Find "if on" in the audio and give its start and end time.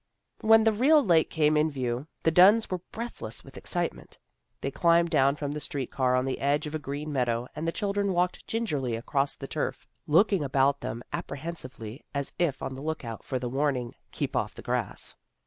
12.39-12.73